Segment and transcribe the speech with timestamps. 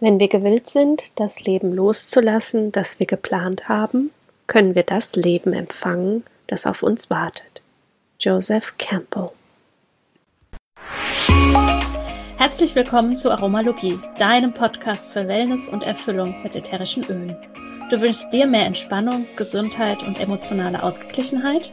[0.00, 4.10] Wenn wir gewillt sind, das Leben loszulassen, das wir geplant haben,
[4.46, 7.62] können wir das Leben empfangen, das auf uns wartet.
[8.20, 9.30] Joseph Campbell
[12.36, 17.36] Herzlich willkommen zu Aromalogie, deinem Podcast für Wellness und Erfüllung mit ätherischen Ölen.
[17.90, 21.72] Du wünschst dir mehr Entspannung, Gesundheit und emotionale Ausgeglichenheit?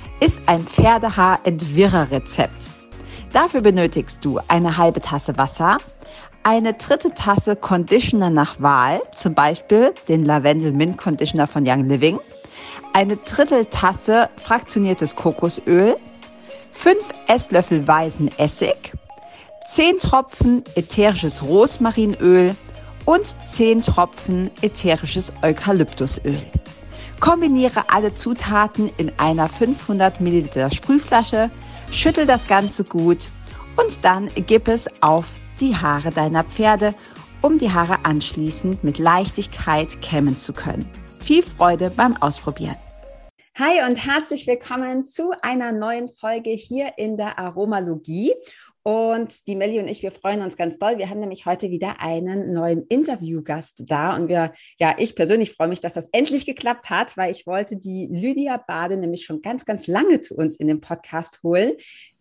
[0.21, 2.69] ist ein Pferdehaar-Entwirrer-Rezept.
[3.33, 5.77] Dafür benötigst du eine halbe Tasse Wasser,
[6.43, 12.19] eine dritte Tasse Conditioner nach Wahl, zum Beispiel den Lavendel Mint Conditioner von Young Living,
[12.93, 15.97] eine Drittel Tasse fraktioniertes Kokosöl,
[16.71, 18.93] fünf Esslöffel weißen Essig,
[19.67, 22.55] zehn Tropfen ätherisches Rosmarinöl
[23.05, 26.37] und zehn Tropfen ätherisches Eukalyptusöl.
[27.21, 31.51] Kombiniere alle Zutaten in einer 500 Milliliter Sprühflasche,
[31.91, 33.27] schüttel das Ganze gut
[33.77, 35.25] und dann gib es auf
[35.59, 36.95] die Haare deiner Pferde,
[37.43, 40.89] um die Haare anschließend mit Leichtigkeit kämmen zu können.
[41.23, 42.77] Viel Freude beim Ausprobieren.
[43.55, 48.33] Hi und herzlich willkommen zu einer neuen Folge hier in der Aromalogie.
[48.83, 50.97] Und die Melli und ich, wir freuen uns ganz doll.
[50.97, 54.15] Wir haben nämlich heute wieder einen neuen Interviewgast da.
[54.15, 57.77] Und wir, ja, ich persönlich freue mich, dass das endlich geklappt hat, weil ich wollte
[57.77, 61.73] die Lydia Bade nämlich schon ganz, ganz lange zu uns in den Podcast holen.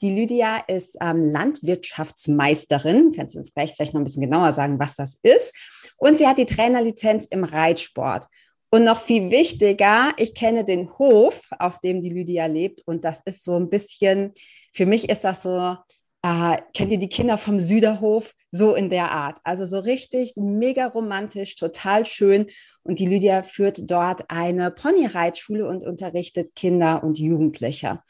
[0.03, 3.13] Die Lydia ist ähm, Landwirtschaftsmeisterin.
[3.17, 5.55] Kannst du uns gleich vielleicht noch ein bisschen genauer sagen, was das ist?
[5.97, 8.27] Und sie hat die Trainerlizenz im Reitsport.
[8.73, 12.83] Und noch viel wichtiger, ich kenne den Hof, auf dem die Lydia lebt.
[12.87, 14.33] Und das ist so ein bisschen,
[14.73, 15.77] für mich ist das so,
[16.23, 18.35] äh, kennt ihr die Kinder vom Süderhof?
[18.51, 19.39] So in der Art.
[19.45, 22.49] Also so richtig mega romantisch, total schön.
[22.83, 28.01] Und die Lydia führt dort eine Ponyreitschule und unterrichtet Kinder und Jugendliche.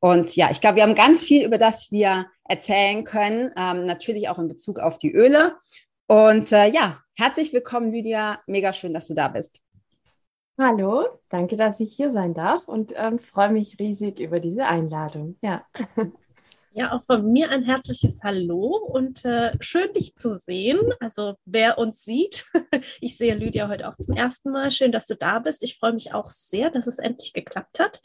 [0.00, 4.28] Und ja, ich glaube, wir haben ganz viel, über das wir erzählen können, ähm, natürlich
[4.28, 5.54] auch in Bezug auf die Öle.
[6.06, 8.40] Und äh, ja, herzlich willkommen, Lydia.
[8.46, 9.62] Mega schön, dass du da bist.
[10.58, 15.36] Hallo, danke, dass ich hier sein darf und ähm, freue mich riesig über diese Einladung.
[15.40, 15.64] Ja.
[16.76, 20.80] Ja, auch von mir ein herzliches Hallo und äh, schön dich zu sehen.
[20.98, 22.46] Also wer uns sieht,
[23.00, 24.72] ich sehe Lydia heute auch zum ersten Mal.
[24.72, 25.62] Schön, dass du da bist.
[25.62, 28.02] Ich freue mich auch sehr, dass es endlich geklappt hat.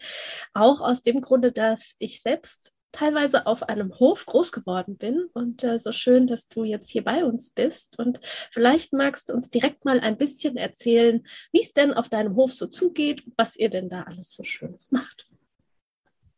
[0.54, 5.64] Auch aus dem Grunde, dass ich selbst teilweise auf einem Hof groß geworden bin und
[5.64, 8.20] äh, so schön, dass du jetzt hier bei uns bist und
[8.52, 12.54] vielleicht magst du uns direkt mal ein bisschen erzählen, wie es denn auf deinem Hof
[12.54, 15.29] so zugeht, was ihr denn da alles so Schönes macht.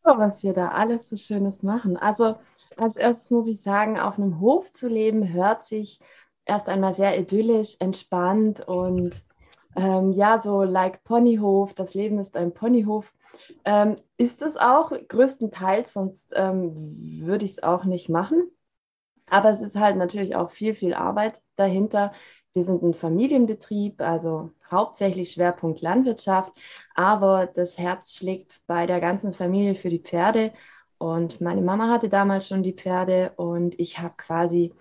[0.03, 1.97] Oh, was wir da alles so Schönes machen.
[1.97, 2.35] Also
[2.77, 5.99] als erstes muss ich sagen, auf einem Hof zu leben hört sich
[6.45, 9.23] erst einmal sehr idyllisch, entspannt und
[9.75, 11.73] ähm, ja, so like Ponyhof.
[11.73, 13.13] Das Leben ist ein Ponyhof.
[13.65, 18.49] Ähm, ist es auch größtenteils, sonst ähm, würde ich es auch nicht machen.
[19.27, 22.13] Aber es ist halt natürlich auch viel, viel Arbeit dahinter.
[22.53, 26.53] Wir sind ein Familienbetrieb, also hauptsächlich Schwerpunkt Landwirtschaft,
[26.95, 30.53] aber das Herz schlägt bei der ganzen Familie für die Pferde.
[30.97, 34.73] Und meine Mama hatte damals schon die Pferde und ich habe quasi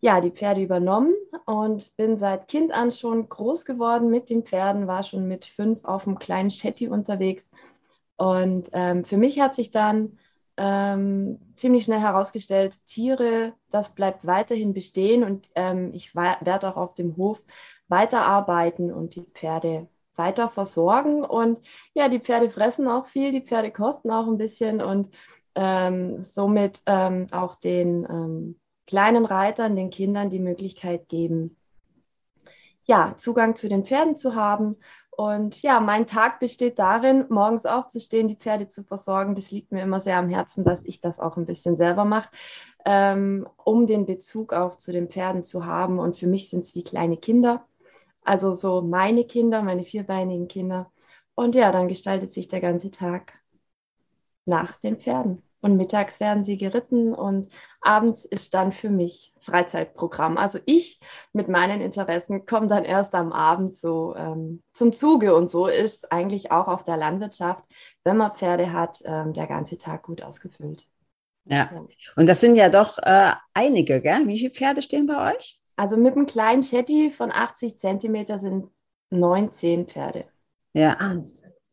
[0.00, 1.14] ja, die Pferde übernommen
[1.44, 5.84] und bin seit Kind an schon groß geworden mit den Pferden, war schon mit fünf
[5.84, 7.50] auf einem kleinen Shetty unterwegs.
[8.16, 10.18] Und ähm, für mich hat sich dann
[10.56, 16.94] ähm, ziemlich schnell herausgestellt, Tiere, das bleibt weiterhin bestehen und ähm, ich werde auch auf
[16.94, 17.40] dem Hof
[17.88, 21.24] weiterarbeiten und die Pferde weiter versorgen.
[21.24, 21.60] Und
[21.94, 25.08] ja, die Pferde fressen auch viel, die Pferde kosten auch ein bisschen und
[25.54, 31.56] ähm, somit ähm, auch den ähm, kleinen Reitern, den Kindern die Möglichkeit geben,
[32.84, 34.76] ja, Zugang zu den Pferden zu haben
[35.18, 39.34] und ja, mein Tag besteht darin, morgens aufzustehen, die Pferde zu versorgen.
[39.34, 42.28] Das liegt mir immer sehr am Herzen, dass ich das auch ein bisschen selber mache,
[42.84, 45.98] ähm, um den Bezug auch zu den Pferden zu haben.
[45.98, 47.66] Und für mich sind es wie kleine Kinder.
[48.28, 50.92] Also so meine Kinder, meine vierbeinigen Kinder.
[51.34, 53.32] Und ja, dann gestaltet sich der ganze Tag
[54.44, 55.42] nach den Pferden.
[55.62, 60.36] Und mittags werden sie geritten und abends ist dann für mich Freizeitprogramm.
[60.36, 61.00] Also ich
[61.32, 66.12] mit meinen Interessen komme dann erst am Abend so ähm, zum Zuge und so ist
[66.12, 67.64] eigentlich auch auf der Landwirtschaft,
[68.04, 70.86] wenn man Pferde hat, ähm, der ganze Tag gut ausgefüllt.
[71.46, 71.70] Ja,
[72.14, 74.26] und das sind ja doch äh, einige, gell?
[74.26, 75.58] Wie viele Pferde stehen bei euch?
[75.78, 78.66] Also mit einem kleinen Shetty von 80 Zentimeter sind
[79.10, 80.24] 19 Pferde.
[80.72, 80.96] Ja.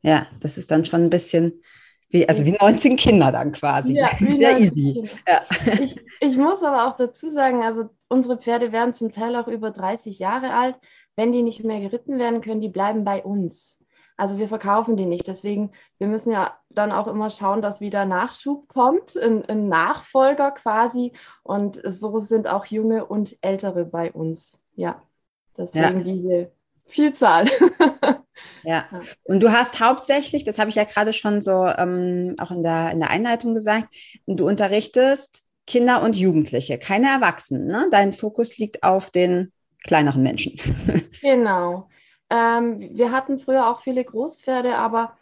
[0.03, 1.63] Ja, das ist dann schon ein bisschen
[2.09, 3.93] wie, also wie 19 Kinder dann quasi.
[3.93, 5.09] Ja, Sehr easy.
[5.27, 5.41] Ja.
[5.81, 9.71] Ich, ich muss aber auch dazu sagen, also unsere Pferde werden zum Teil auch über
[9.71, 10.75] 30 Jahre alt.
[11.15, 13.83] Wenn die nicht mehr geritten werden können, die bleiben bei uns.
[14.17, 15.27] Also wir verkaufen die nicht.
[15.27, 20.51] Deswegen, wir müssen ja dann auch immer schauen, dass wieder Nachschub kommt, ein, ein Nachfolger
[20.51, 21.13] quasi.
[21.43, 24.61] Und so sind auch junge und ältere bei uns.
[24.75, 25.01] Ja,
[25.57, 26.03] deswegen ja.
[26.03, 26.51] diese
[26.85, 27.45] Vielzahl.
[28.63, 28.85] ja,
[29.23, 32.91] und du hast hauptsächlich, das habe ich ja gerade schon so ähm, auch in der,
[32.91, 33.87] in der Einleitung gesagt,
[34.27, 37.67] du unterrichtest Kinder und Jugendliche, keine Erwachsenen.
[37.67, 37.87] Ne?
[37.89, 39.51] Dein Fokus liegt auf den
[39.83, 40.59] kleineren Menschen.
[41.21, 41.89] genau.
[42.29, 45.17] Ähm, wir hatten früher auch viele Großpferde, aber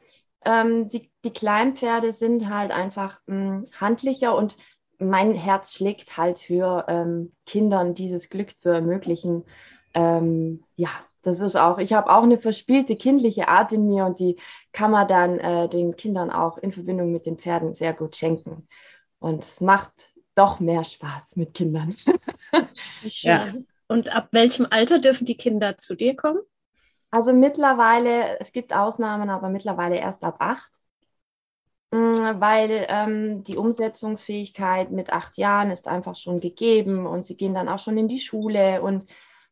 [0.45, 4.57] ähm, die, die Kleinpferde sind halt einfach mh, hm, handlicher und
[4.99, 9.43] mein Herz schlägt halt für ähm, Kindern dieses Glück zu ermöglichen.
[9.93, 10.89] Ähm, ja,
[11.21, 14.37] das ist auch, ich habe auch eine verspielte kindliche Art in mir und die
[14.71, 18.67] kann man dann äh, den Kindern auch in Verbindung mit den Pferden sehr gut schenken.
[19.19, 21.95] Und es macht doch mehr Spaß mit Kindern.
[23.03, 23.47] ja.
[23.87, 26.39] Und ab welchem Alter dürfen die Kinder zu dir kommen?
[27.11, 30.71] Also mittlerweile, es gibt Ausnahmen, aber mittlerweile erst ab acht,
[31.93, 37.69] weil ähm, die Umsetzungsfähigkeit mit acht Jahren ist einfach schon gegeben und sie gehen dann
[37.69, 39.05] auch schon in die Schule und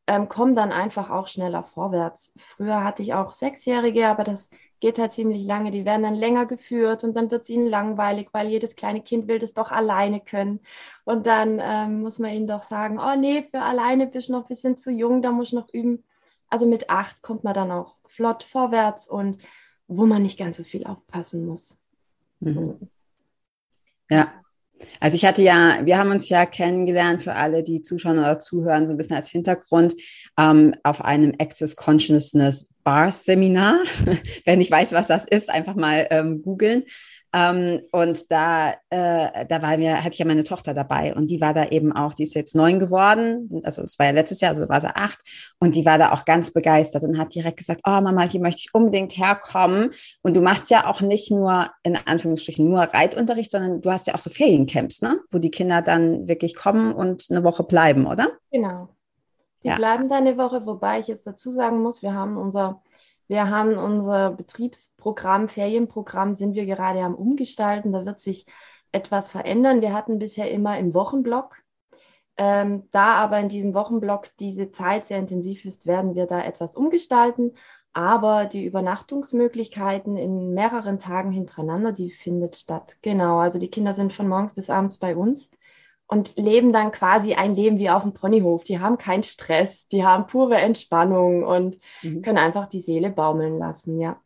[0.08, 2.34] ähm, kommen dann einfach auch schneller vorwärts.
[2.38, 4.50] Früher hatte ich auch Sechsjährige, aber das
[4.80, 5.72] geht halt ziemlich lange.
[5.72, 9.28] Die werden dann länger geführt und dann wird es ihnen langweilig, weil jedes kleine Kind
[9.28, 10.62] will das doch alleine können.
[11.06, 14.44] Und dann ähm, muss man ihnen doch sagen, oh nee, für alleine bist du noch
[14.44, 16.04] ein bisschen zu jung, da muss ich noch üben.
[16.50, 19.38] Also mit acht kommt man dann auch flott vorwärts und
[19.88, 21.81] wo man nicht ganz so viel aufpassen muss.
[22.42, 22.90] Mhm.
[24.10, 24.34] Ja.
[25.00, 28.88] Also ich hatte ja, wir haben uns ja kennengelernt für alle, die zuschauen oder zuhören,
[28.88, 29.96] so ein bisschen als Hintergrund
[30.38, 33.78] ähm, auf einem Access Consciousness Bar Seminar.
[34.46, 36.84] Wer nicht weiß, was das ist, einfach mal ähm, googeln.
[37.34, 41.40] Ähm, und da, äh, da war mir, hatte ich ja meine Tochter dabei und die
[41.40, 44.52] war da eben auch, die ist jetzt neun geworden, also es war ja letztes Jahr,
[44.52, 45.20] also war sie acht
[45.60, 48.60] und die war da auch ganz begeistert und hat direkt gesagt, oh Mama, hier möchte
[48.60, 49.92] ich unbedingt herkommen.
[50.24, 54.16] Und du machst ja auch nicht nur, in Anführungsstrichen, nur Reitunterricht, sondern du hast ja
[54.16, 55.20] auch so Feriencamps, ne?
[55.32, 58.30] wo die Kinder dann wirklich kommen und eine Woche bleiben, oder?
[58.52, 58.90] Genau.
[59.64, 59.76] Die ja.
[59.76, 62.82] bleiben da eine Woche, wobei ich jetzt dazu sagen muss, wir haben unser
[63.32, 67.94] wir haben unser Betriebsprogramm, Ferienprogramm sind wir gerade am Umgestalten.
[67.94, 68.46] Da wird sich
[68.92, 69.80] etwas verändern.
[69.80, 71.56] Wir hatten bisher immer im Wochenblock.
[72.36, 76.76] Ähm, da aber in diesem Wochenblock diese Zeit sehr intensiv ist, werden wir da etwas
[76.76, 77.54] umgestalten.
[77.94, 82.98] Aber die Übernachtungsmöglichkeiten in mehreren Tagen hintereinander, die findet statt.
[83.02, 85.50] Genau, also die Kinder sind von morgens bis abends bei uns
[86.12, 88.66] und leben dann quasi ein Leben wie auf dem Ponyhof.
[88.66, 92.22] Die haben keinen Stress, die haben pure Entspannung und mhm.
[92.22, 94.22] können einfach die Seele baumeln lassen, ja.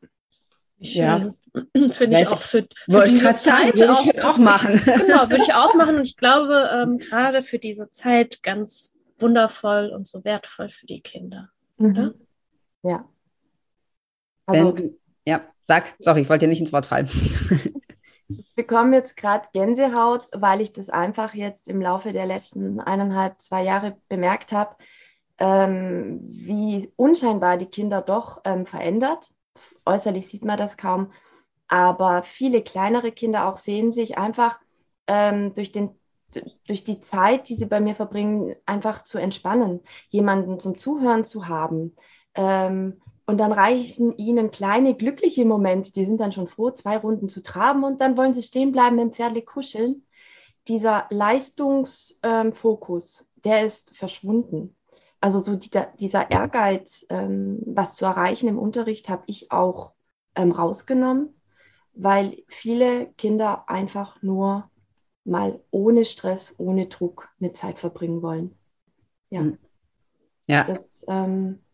[0.80, 1.30] Ja,
[1.92, 4.82] finde ich auch für, für diese Zeit würde ich auch, auch machen.
[4.86, 9.92] Genau, würde ich auch machen und ich glaube ähm, gerade für diese Zeit ganz wundervoll
[9.96, 11.50] und so wertvoll für die Kinder.
[11.78, 12.16] Mhm.
[12.82, 13.08] Ja.
[14.48, 14.98] Also, Wenn,
[15.28, 17.08] ja, sag, sorry, ich wollte dir nicht ins Wort fallen.
[18.58, 23.42] Ich bekomme jetzt gerade Gänsehaut, weil ich das einfach jetzt im Laufe der letzten eineinhalb,
[23.42, 24.78] zwei Jahre bemerkt habe,
[25.40, 29.30] ähm, wie unscheinbar die Kinder doch ähm, verändert.
[29.86, 31.12] Äußerlich sieht man das kaum,
[31.68, 34.58] aber viele kleinere Kinder auch sehen sich einfach
[35.08, 35.90] ähm, durch, den,
[36.66, 41.50] durch die Zeit, die sie bei mir verbringen, einfach zu entspannen, jemanden zum Zuhören zu
[41.50, 41.94] haben.
[42.36, 47.30] Ähm, und dann reichen ihnen kleine glückliche Momente, die sind dann schon froh, zwei Runden
[47.30, 50.06] zu traben und dann wollen sie stehen bleiben, mit dem Pferdle kuscheln.
[50.68, 54.76] Dieser Leistungsfokus, ähm, der ist verschwunden.
[55.22, 59.94] Also so die, dieser Ehrgeiz, ähm, was zu erreichen im Unterricht, habe ich auch
[60.36, 61.30] ähm, rausgenommen,
[61.94, 64.70] weil viele Kinder einfach nur
[65.24, 68.56] mal ohne Stress, ohne Druck mit Zeit verbringen wollen.
[69.32, 69.46] Ja.
[70.48, 70.66] Ja.
[70.66, 71.65] Das, ähm,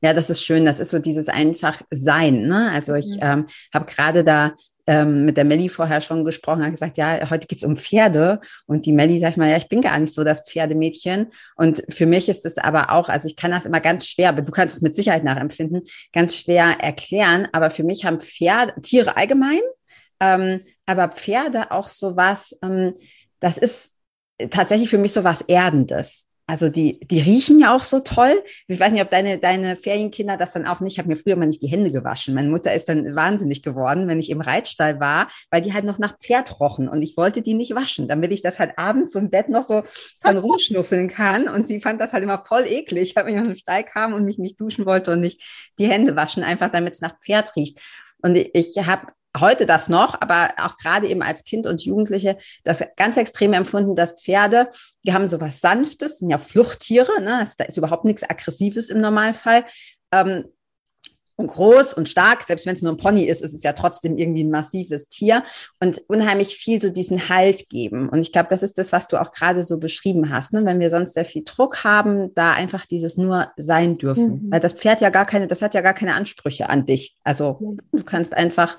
[0.00, 0.64] ja, das ist schön.
[0.64, 2.42] Das ist so dieses einfach Sein.
[2.42, 2.70] Ne?
[2.72, 3.20] Also ich mhm.
[3.20, 4.52] ähm, habe gerade da
[4.86, 8.40] ähm, mit der Melli vorher schon gesprochen, hat gesagt, ja, heute geht's um Pferde.
[8.66, 11.28] Und die Melli sagt mal, ja, ich bin gar nicht so das Pferdemädchen.
[11.56, 14.42] Und für mich ist es aber auch, also ich kann das immer ganz schwer, aber
[14.42, 17.48] du kannst es mit Sicherheit nachempfinden, ganz schwer erklären.
[17.52, 19.60] Aber für mich haben Pferde, Tiere allgemein,
[20.20, 22.94] ähm, aber Pferde auch so was, ähm,
[23.40, 23.92] das ist
[24.50, 26.25] tatsächlich für mich so was Erdendes.
[26.48, 28.40] Also die, die riechen ja auch so toll.
[28.68, 30.92] Ich weiß nicht, ob deine, deine Ferienkinder das dann auch nicht.
[30.92, 32.34] Ich habe mir früher mal nicht die Hände gewaschen.
[32.34, 35.98] Meine Mutter ist dann wahnsinnig geworden, wenn ich im Reitstall war, weil die halt noch
[35.98, 39.28] nach Pferd rochen und ich wollte die nicht waschen, damit ich das halt abends im
[39.28, 39.82] Bett noch so
[40.22, 41.48] dran rumschnuffeln kann.
[41.48, 44.24] Und sie fand das halt immer voll eklig, wenn ich aus dem Stall kam und
[44.24, 45.42] mich nicht duschen wollte und nicht
[45.80, 47.80] die Hände waschen, einfach damit es nach Pferd riecht.
[48.22, 49.08] Und ich habe
[49.40, 53.94] heute das noch, aber auch gerade eben als Kind und Jugendliche das ganz extrem empfunden,
[53.94, 54.68] dass Pferde,
[55.04, 57.46] die haben so was Sanftes, sind ja Fluchttiere, ne?
[57.58, 59.64] da ist überhaupt nichts Aggressives im Normalfall.
[60.12, 60.46] Ähm,
[61.36, 64.16] und groß und stark, selbst wenn es nur ein Pony ist, ist es ja trotzdem
[64.16, 65.44] irgendwie ein massives Tier
[65.80, 68.08] und unheimlich viel so diesen Halt geben.
[68.08, 70.54] Und ich glaube, das ist das, was du auch gerade so beschrieben hast.
[70.54, 70.64] Ne?
[70.64, 74.46] Wenn wir sonst sehr viel Druck haben, da einfach dieses nur sein dürfen.
[74.46, 74.50] Mhm.
[74.50, 77.16] Weil das Pferd ja gar keine, das hat ja gar keine Ansprüche an dich.
[77.22, 78.78] Also du kannst einfach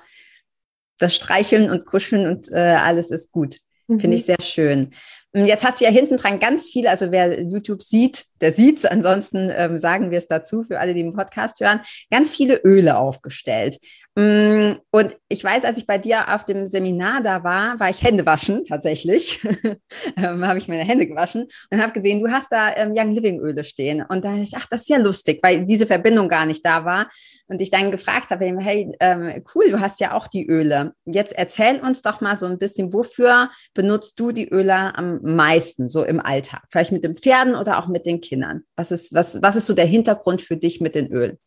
[0.98, 3.58] das streicheln und kuscheln und äh, alles ist gut.
[3.86, 4.00] Mhm.
[4.00, 4.92] Finde ich sehr schön.
[5.34, 8.86] Jetzt hast du ja hinten dran ganz viele, also wer YouTube sieht, der sieht's.
[8.86, 12.96] Ansonsten ähm, sagen wir es dazu für alle, die den Podcast hören, ganz viele Öle
[12.96, 13.78] aufgestellt.
[14.14, 18.02] Mm, und ich weiß, als ich bei dir auf dem Seminar da war, war ich
[18.02, 19.40] Hände waschen, tatsächlich.
[20.16, 23.38] ähm, habe ich meine Hände gewaschen und habe gesehen, du hast da ähm, Young Living
[23.38, 24.02] Öle stehen.
[24.02, 26.84] Und da dachte ich, ach, das ist ja lustig, weil diese Verbindung gar nicht da
[26.84, 27.08] war.
[27.46, 30.94] Und ich dann gefragt habe, hey, ähm, cool, du hast ja auch die Öle.
[31.04, 35.88] Jetzt erzähl uns doch mal so ein bisschen, wofür benutzt du die Öle am meisten,
[35.88, 36.64] so im Alltag?
[36.70, 38.62] Vielleicht mit den Pferden oder auch mit den Kindern?
[38.74, 41.38] Was ist, was, was ist so der Hintergrund für dich mit den Ölen?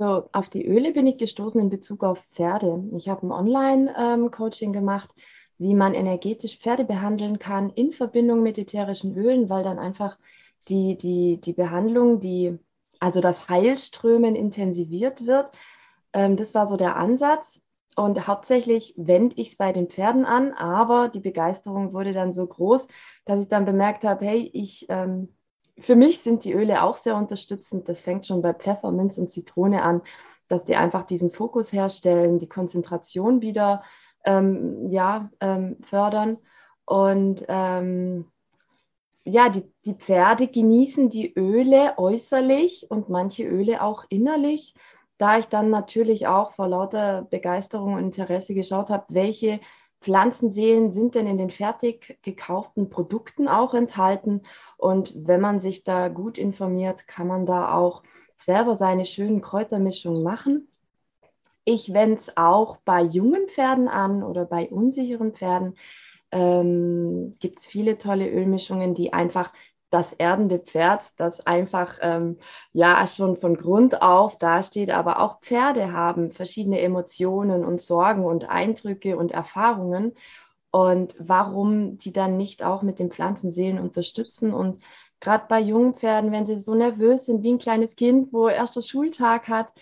[0.00, 2.82] Also auf die Öle bin ich gestoßen in Bezug auf Pferde.
[2.96, 5.14] Ich habe ein Online-Coaching gemacht,
[5.58, 10.16] wie man energetisch Pferde behandeln kann in Verbindung mit ätherischen Ölen, weil dann einfach
[10.68, 12.58] die, die, die Behandlung, die,
[12.98, 15.52] also das Heilströmen intensiviert wird.
[16.14, 17.60] Ähm, das war so der Ansatz.
[17.94, 22.46] Und hauptsächlich wende ich es bei den Pferden an, aber die Begeisterung wurde dann so
[22.46, 22.86] groß,
[23.26, 25.28] dass ich dann bemerkt habe, hey, ich ähm,
[25.80, 27.88] für mich sind die Öle auch sehr unterstützend.
[27.88, 30.02] Das fängt schon bei Pfefferminz und Zitrone an,
[30.48, 33.82] dass die einfach diesen Fokus herstellen, die Konzentration wieder
[34.24, 36.38] ähm, ja, ähm, fördern.
[36.84, 38.26] Und ähm,
[39.24, 44.74] ja, die, die Pferde genießen die Öle äußerlich und manche Öle auch innerlich.
[45.18, 49.60] Da ich dann natürlich auch vor lauter Begeisterung und Interesse geschaut habe, welche
[50.00, 54.42] Pflanzenseelen sind denn in den fertig gekauften Produkten auch enthalten.
[54.76, 58.02] Und wenn man sich da gut informiert, kann man da auch
[58.38, 60.68] selber seine schönen Kräutermischungen machen.
[61.64, 65.76] Ich wende es auch bei jungen Pferden an oder bei unsicheren Pferden.
[66.32, 69.52] Ähm, Gibt es viele tolle Ölmischungen, die einfach
[69.90, 72.38] das erdende Pferd, das einfach ähm,
[72.72, 78.48] ja schon von Grund auf dasteht, aber auch Pferde haben verschiedene Emotionen und Sorgen und
[78.48, 80.14] Eindrücke und Erfahrungen.
[80.70, 84.54] Und warum die dann nicht auch mit den Pflanzenseelen unterstützen?
[84.54, 84.78] Und
[85.20, 88.82] gerade bei jungen Pferden, wenn sie so nervös sind wie ein kleines Kind, wo erster
[88.82, 89.72] Schultag hat,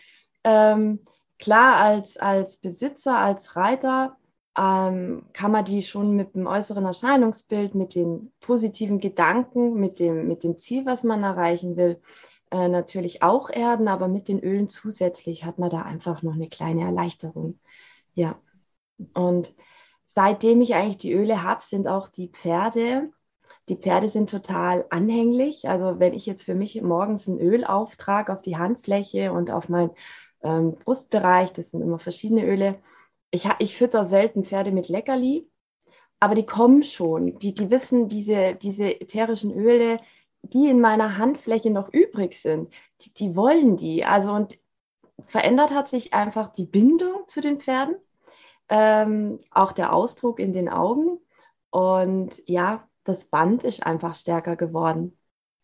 [0.45, 1.01] ähm,
[1.39, 4.18] klar als, als Besitzer, als Reiter
[4.59, 10.27] ähm, kann man die schon mit dem äußeren Erscheinungsbild, mit den positiven Gedanken, mit dem,
[10.27, 12.01] mit dem Ziel, was man erreichen will,
[12.51, 16.49] äh, natürlich auch erden, aber mit den Ölen zusätzlich hat man da einfach noch eine
[16.49, 17.61] kleine Erleichterung.
[18.15, 18.37] Ja.
[19.15, 19.55] Und
[20.07, 23.11] seitdem ich eigentlich die Öle habe, sind auch die Pferde,
[23.69, 25.69] die Pferde sind total anhänglich.
[25.69, 29.69] Also wenn ich jetzt für mich morgens ein Öl auftrage auf die Handfläche und auf
[29.69, 29.91] meinen
[30.43, 32.79] ähm, Brustbereich, das sind immer verschiedene Öle,
[33.31, 35.49] ich, ich fütter selten Pferde mit Leckerli,
[36.21, 37.39] aber die kommen schon.
[37.39, 39.99] Die, die wissen, diese, diese ätherischen Öle,
[40.43, 44.05] die in meiner Handfläche noch übrig sind, die, die wollen die.
[44.05, 44.59] Also und
[45.27, 47.97] verändert hat sich einfach die Bindung zu den Pferden,
[48.69, 51.19] ähm, auch der Ausdruck in den Augen.
[51.71, 55.17] Und ja, das Band ist einfach stärker geworden.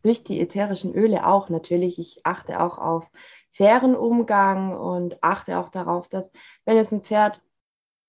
[0.03, 1.99] Durch die ätherischen Öle auch natürlich.
[1.99, 3.11] Ich achte auch auf
[3.53, 6.31] fairen Umgang und achte auch darauf, dass
[6.65, 7.41] wenn jetzt ein Pferd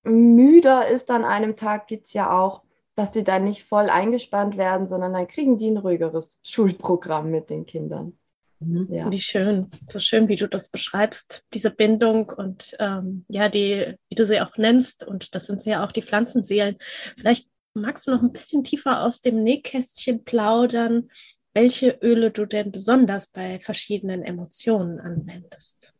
[0.05, 2.61] müder ist an einem Tag, gibt es ja auch,
[2.95, 7.49] dass die dann nicht voll eingespannt werden, sondern dann kriegen die ein ruhigeres Schulprogramm mit
[7.49, 8.17] den Kindern.
[8.59, 8.87] Mhm.
[8.89, 9.11] Ja.
[9.11, 14.15] Wie schön, so schön, wie du das beschreibst, diese Bindung und ähm, ja, die, wie
[14.15, 16.77] du sie auch nennst, und das sind ja auch die Pflanzenseelen.
[17.17, 21.09] Vielleicht magst du noch ein bisschen tiefer aus dem Nähkästchen plaudern,
[21.53, 25.94] welche Öle du denn besonders bei verschiedenen Emotionen anwendest.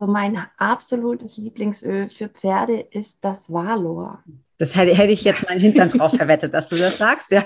[0.00, 4.24] So mein absolutes Lieblingsöl für Pferde ist das Valor.
[4.56, 7.30] Das hätte, hätte ich jetzt meinen Hintern drauf verwettet, dass du das sagst.
[7.30, 7.44] Ja,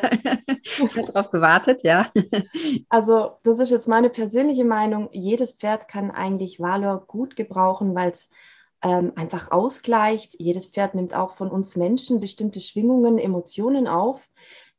[0.63, 2.13] ich habe drauf gewartet, ja.
[2.89, 5.09] Also das ist jetzt meine persönliche Meinung.
[5.11, 8.29] Jedes Pferd kann eigentlich Valor gut gebrauchen, weil es
[8.83, 10.37] ähm, einfach ausgleicht.
[10.39, 14.21] Jedes Pferd nimmt auch von uns Menschen bestimmte Schwingungen, Emotionen auf.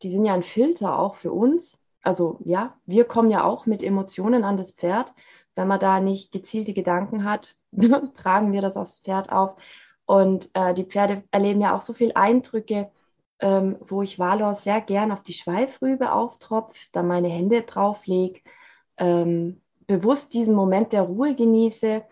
[0.01, 1.77] Die sind ja ein Filter auch für uns.
[2.01, 5.13] also ja, wir kommen ja auch mit Emotionen an das Pferd.
[5.55, 7.55] Wenn man da nicht gezielte Gedanken hat,
[8.15, 9.55] tragen wir das aufs Pferd auf.
[10.05, 12.91] Und äh, die Pferde erleben ja auch so viele Eindrücke,
[13.39, 18.41] ähm, wo ich Valor sehr gern auf die Schweifrübe auftropfe, da meine Hände drauflege,
[18.97, 22.03] ähm, bewusst diesen Moment der Ruhe genieße.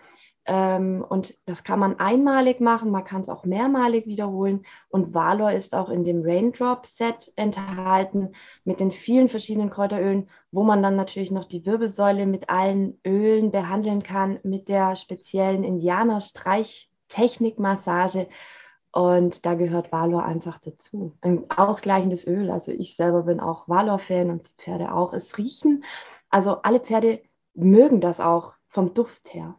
[0.45, 4.65] Ähm, und das kann man einmalig machen, man kann es auch mehrmalig wiederholen.
[4.89, 8.35] Und Valor ist auch in dem Raindrop-Set enthalten
[8.65, 13.51] mit den vielen verschiedenen Kräuterölen, wo man dann natürlich noch die Wirbelsäule mit allen Ölen
[13.51, 18.27] behandeln kann, mit der speziellen Indianer-Streich-Technik-Massage.
[18.91, 21.17] Und da gehört Valor einfach dazu.
[21.21, 22.51] Ein ausgleichendes Öl.
[22.51, 25.13] Also ich selber bin auch Valor-Fan und die Pferde auch.
[25.13, 25.83] Es riechen.
[26.29, 27.21] Also alle Pferde
[27.55, 29.55] mögen das auch vom Duft her.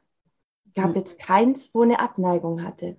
[0.75, 1.01] Ich habe hm.
[1.01, 2.97] jetzt keins, wo eine Abneigung hatte.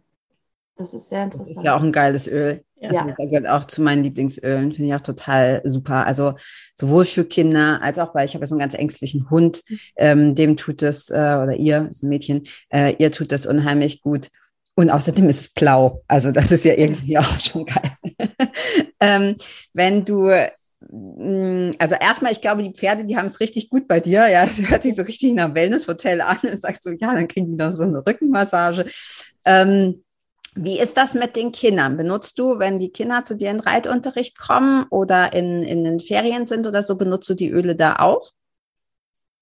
[0.77, 1.49] Das ist sehr interessant.
[1.49, 2.63] Das ist ja auch ein geiles Öl.
[2.81, 3.03] Das ja.
[3.03, 4.73] gehört auch zu meinen Lieblingsölen.
[4.73, 6.05] Finde ich auch total super.
[6.05, 6.33] Also
[6.73, 9.63] sowohl für Kinder als auch, weil ich habe ja so einen ganz ängstlichen Hund.
[9.67, 9.79] Mhm.
[9.95, 14.01] Ähm, dem tut es, äh, oder ihr, ist ein Mädchen, äh, ihr tut das unheimlich
[14.01, 14.29] gut.
[14.75, 16.03] Und außerdem ist es blau.
[16.07, 17.95] Also das ist ja irgendwie auch schon geil.
[18.99, 19.35] ähm,
[19.73, 20.29] wenn du,
[20.91, 24.27] also erstmal, ich glaube, die Pferde, die haben es richtig gut bei dir.
[24.27, 26.37] Ja, es hört sich so richtig nach Wellnesshotel an.
[26.43, 28.85] Und sagst du, ja, dann kriegen die noch so eine Rückenmassage.
[29.45, 30.03] Ähm,
[30.55, 31.97] wie ist das mit den Kindern?
[31.97, 36.47] Benutzt du, wenn die Kinder zu dir in Reitunterricht kommen oder in, in den Ferien
[36.47, 38.31] sind oder so, benutzt du die Öle da auch?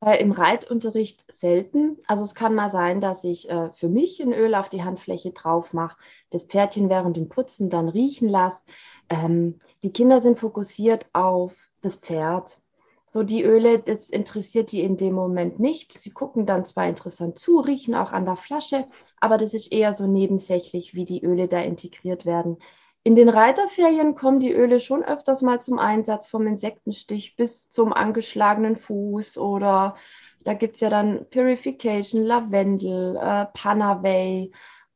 [0.03, 1.97] Äh, Im Reitunterricht selten.
[2.07, 5.31] Also es kann mal sein, dass ich äh, für mich ein Öl auf die Handfläche
[5.31, 5.97] drauf mache,
[6.31, 8.63] das Pferdchen während dem Putzen dann riechen lasse.
[9.09, 12.59] Ähm, die Kinder sind fokussiert auf das Pferd.
[13.05, 15.91] So die Öle, das interessiert die in dem Moment nicht.
[15.91, 18.85] Sie gucken dann zwar interessant zu, riechen auch an der Flasche,
[19.19, 22.57] aber das ist eher so nebensächlich, wie die Öle da integriert werden.
[23.03, 27.93] In den Reiterferien kommen die Öle schon öfters mal zum Einsatz, vom Insektenstich bis zum
[27.93, 29.95] angeschlagenen Fuß oder
[30.43, 34.51] da gibt es ja dann Purification, Lavendel, äh, Panaway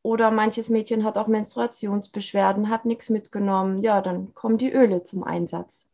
[0.07, 3.83] oder manches Mädchen hat auch Menstruationsbeschwerden, hat nichts mitgenommen.
[3.83, 5.85] Ja, dann kommen die Öle zum Einsatz.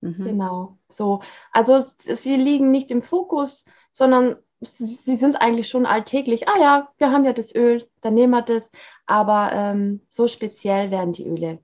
[0.00, 0.24] Mhm.
[0.24, 1.20] Genau, so.
[1.52, 6.48] Also sie liegen nicht im Fokus, sondern sie sind eigentlich schon alltäglich.
[6.48, 8.66] Ah ja, wir haben ja das Öl, dann nehmen wir das.
[9.04, 11.58] Aber ähm, so speziell werden die Öle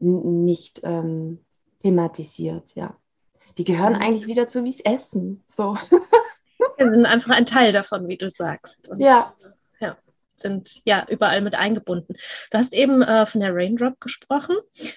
[0.00, 1.38] nicht ähm,
[1.82, 2.96] thematisiert, ja.
[3.58, 4.02] Die gehören mhm.
[4.02, 5.44] eigentlich wieder zu wie's Essen.
[5.48, 5.78] So.
[6.78, 8.88] Sie sind einfach ein Teil davon, wie du sagst.
[8.88, 9.32] Und, ja.
[10.44, 12.16] Sind ja überall mit eingebunden.
[12.50, 14.54] Du hast eben äh, von der Raindrop gesprochen.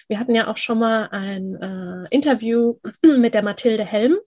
[0.09, 2.75] Wir hatten ja auch schon mal ein äh, Interview
[3.17, 4.17] mit der Mathilde Helm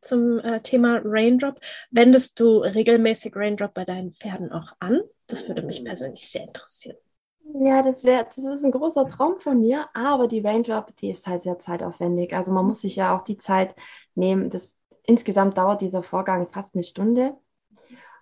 [0.00, 1.60] zum äh, Thema Raindrop.
[1.90, 5.02] Wendest du regelmäßig Raindrop bei deinen Pferden auch an?
[5.26, 6.96] Das würde mich persönlich sehr interessieren.
[7.60, 11.26] Ja, das, wär, das ist ein großer Traum von mir, aber die Raindrop, die ist
[11.26, 12.34] halt sehr zeitaufwendig.
[12.34, 13.74] Also man muss sich ja auch die Zeit
[14.14, 14.48] nehmen.
[14.48, 17.36] Das, insgesamt dauert dieser Vorgang fast eine Stunde.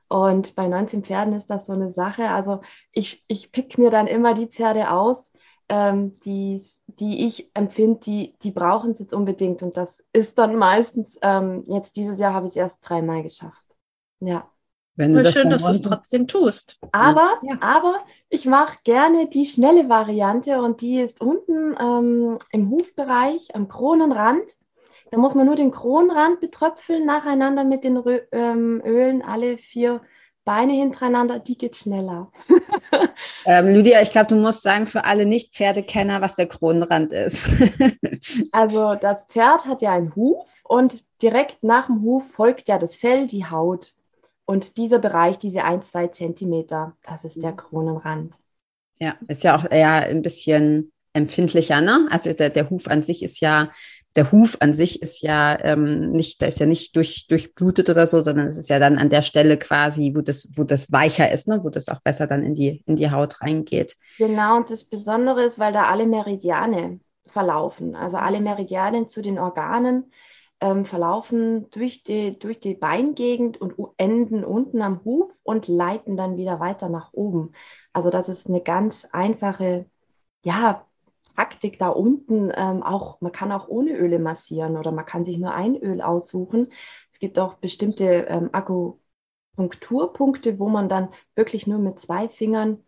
[0.08, 2.28] Und bei 19 Pferden ist das so eine Sache.
[2.28, 2.60] Also
[2.92, 5.30] ich, ich pick mir dann immer die Pferde aus,
[5.68, 9.62] ähm, die, die ich empfinde, die, die brauchen es jetzt unbedingt.
[9.62, 13.76] Und das ist dann meistens, ähm, jetzt dieses Jahr habe ich es erst dreimal geschafft.
[14.20, 14.50] Ja.
[14.98, 16.80] Wenn Voll schön, dass du es trotzdem tust.
[16.90, 17.56] Aber, ja.
[17.60, 23.68] aber ich mache gerne die schnelle Variante und die ist unten ähm, im Hufbereich am
[23.68, 24.42] Kronenrand.
[25.10, 30.00] Da muss man nur den Kronenrand betröpfeln, nacheinander mit den Rö ähm, Ölen, alle vier
[30.44, 32.32] Beine hintereinander, die geht schneller.
[33.44, 37.46] ähm, Lydia, ich glaube, du musst sagen für alle Nicht-Pferdekenner, was der Kronenrand ist.
[38.52, 42.96] also das Pferd hat ja einen Huf und direkt nach dem Huf folgt ja das
[42.96, 43.92] Fell, die Haut.
[44.46, 47.52] Und dieser Bereich, diese ein, zwei Zentimeter, das ist der.
[47.52, 48.32] Kronenrand.
[48.98, 52.08] Ja, ist ja auch eher ein bisschen empfindlicher, ne?
[52.10, 53.70] Also der, der Huf an sich ist ja,
[54.16, 58.06] der Huf an sich ist ja ähm, nicht, der ist ja nicht durch, durchblutet oder
[58.06, 61.30] so, sondern es ist ja dann an der Stelle quasi, wo das, wo das weicher
[61.30, 61.62] ist, ne?
[61.62, 63.96] wo das auch besser dann in die, in die Haut reingeht.
[64.16, 69.38] Genau, und das Besondere ist, weil da alle Meridiane verlaufen, also alle Meridianen zu den
[69.38, 70.10] Organen
[70.60, 76.36] ähm, verlaufen durch die, durch die Beingegend und enden unten am Huf und leiten dann
[76.36, 77.52] wieder weiter nach oben.
[77.92, 79.86] Also das ist eine ganz einfache,
[80.42, 80.87] ja,
[81.38, 82.50] Praktik da unten.
[82.52, 86.02] Ähm, auch, man kann auch ohne Öle massieren oder man kann sich nur ein Öl
[86.02, 86.72] aussuchen.
[87.12, 92.82] Es gibt auch bestimmte ähm, Akupunkturpunkte, wo man dann wirklich nur mit zwei Fingern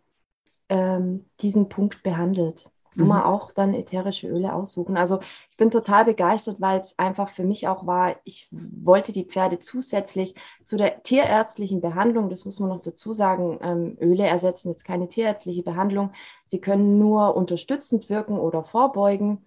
[0.67, 3.25] ähm, diesen Punkt behandelt kann man mhm.
[3.25, 4.97] auch dann ätherische Öle aussuchen.
[4.97, 9.25] Also ich bin total begeistert, weil es einfach für mich auch war, ich wollte die
[9.25, 14.69] Pferde zusätzlich zu der tierärztlichen Behandlung, das muss man noch dazu sagen, ähm, Öle ersetzen
[14.69, 16.11] jetzt keine tierärztliche Behandlung.
[16.45, 19.45] Sie können nur unterstützend wirken oder vorbeugen.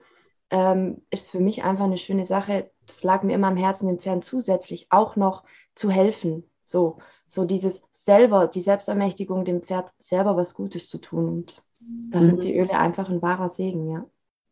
[0.50, 2.70] ähm, ist für mich einfach eine schöne Sache.
[2.86, 6.44] Das lag mir immer am Herzen, dem Pferd zusätzlich auch noch zu helfen.
[6.64, 11.28] So, so dieses selber, die Selbstermächtigung, dem Pferd selber was Gutes zu tun.
[11.28, 11.62] Und
[12.10, 12.22] da mhm.
[12.22, 14.04] sind die Öle einfach ein wahrer Segen, ja.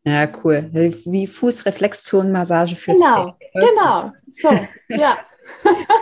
[0.05, 0.69] Ja, cool.
[0.73, 3.69] Wie Fußreflexzonenmassage fürs Genau, Pferd.
[3.69, 4.11] genau.
[4.41, 5.17] So, ja.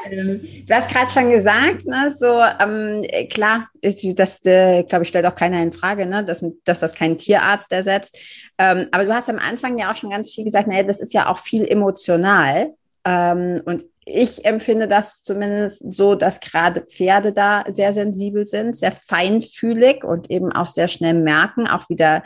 [0.10, 5.10] Ähm, du hast gerade schon gesagt, ne, so ähm, klar, ist, das äh, glaube ich
[5.10, 8.18] stellt auch keiner in Frage, ne, dass, dass das kein Tierarzt ersetzt.
[8.58, 11.14] Ähm, aber du hast am Anfang ja auch schon ganz viel gesagt, naja, das ist
[11.14, 12.74] ja auch viel emotional.
[13.04, 18.92] Ähm, und ich empfinde das zumindest so, dass gerade Pferde da sehr sensibel sind, sehr
[18.92, 22.24] feinfühlig und eben auch sehr schnell merken, auch wie der,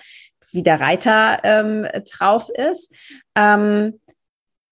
[0.52, 2.94] wie der Reiter ähm, drauf ist.
[3.36, 4.00] Ähm,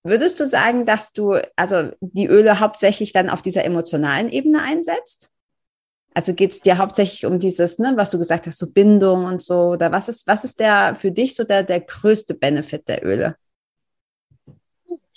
[0.06, 5.32] Würdest du sagen, dass du also die Öle hauptsächlich dann auf dieser emotionalen Ebene einsetzt?
[6.14, 9.42] Also geht es dir hauptsächlich um dieses, ne, was du gesagt hast, so Bindung und
[9.42, 13.04] so, oder was ist, was ist der für dich so der, der größte Benefit der
[13.06, 13.38] Öle?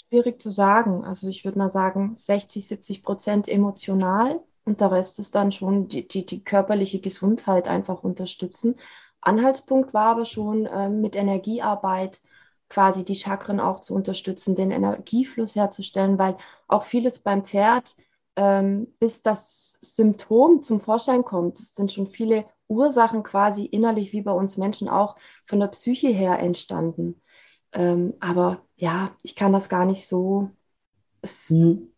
[0.08, 1.04] Schwierig zu sagen.
[1.04, 5.88] Also ich würde mal sagen, 60, 70 Prozent emotional und der Rest ist dann schon
[5.88, 8.76] die, die, die körperliche Gesundheit einfach unterstützen.
[9.20, 12.20] Anhaltspunkt war aber schon äh, mit Energiearbeit,
[12.68, 16.36] quasi die Chakren auch zu unterstützen, den Energiefluss herzustellen, weil
[16.68, 17.96] auch vieles beim Pferd,
[18.36, 24.32] ähm, bis das Symptom zum Vorschein kommt, sind schon viele Ursachen quasi innerlich wie bei
[24.32, 25.16] uns Menschen auch
[25.46, 27.20] von der Psyche her entstanden.
[27.76, 30.50] Ähm, aber ja, ich kann das gar nicht so,
[31.48, 31.88] mhm.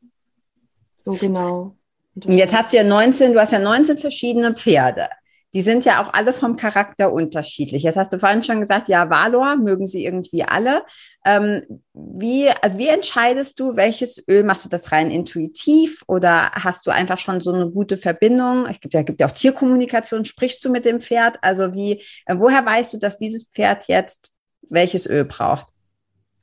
[0.96, 1.74] so genau.
[2.14, 5.08] Jetzt hast du ja 19, du hast ja 19 verschiedene Pferde
[5.54, 7.82] die sind ja auch alle vom Charakter unterschiedlich.
[7.82, 10.82] Jetzt hast du vorhin schon gesagt, ja, Valor mögen sie irgendwie alle.
[11.24, 11.62] Ähm,
[11.94, 16.90] wie, also wie entscheidest du, welches Öl machst du das rein intuitiv oder hast du
[16.90, 18.66] einfach schon so eine gute Verbindung?
[18.66, 20.26] Es gibt ja, gibt ja auch Tierkommunikation.
[20.26, 21.38] Sprichst du mit dem Pferd?
[21.40, 24.32] Also wie, äh, woher weißt du, dass dieses Pferd jetzt
[24.68, 25.66] welches Öl braucht?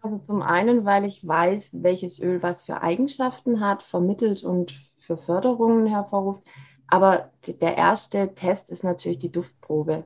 [0.02, 5.18] Also zum einen, weil ich weiß, welches Öl was für Eigenschaften hat, vermittelt und für
[5.18, 6.44] Förderungen hervorruft.
[6.88, 10.06] Aber der erste Test ist natürlich die Duftprobe.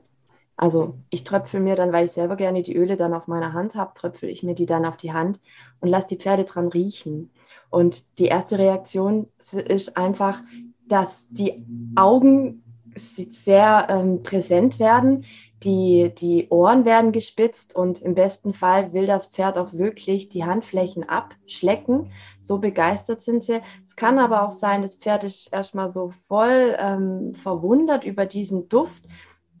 [0.56, 3.74] Also ich tröpfel mir dann, weil ich selber gerne die Öle dann auf meiner Hand
[3.74, 5.40] habe, tröpfel ich mir die dann auf die Hand
[5.80, 7.30] und lasse die Pferde dran riechen.
[7.70, 10.42] Und die erste Reaktion ist einfach,
[10.86, 11.64] dass die
[11.96, 12.62] Augen
[12.96, 15.24] sehr ähm, präsent werden.
[15.62, 20.44] Die, die Ohren werden gespitzt und im besten Fall will das Pferd auch wirklich die
[20.44, 22.12] Handflächen abschlecken.
[22.40, 23.60] So begeistert sind sie.
[23.86, 28.70] Es kann aber auch sein, das Pferd ist erstmal so voll ähm, verwundert über diesen
[28.70, 29.02] Duft,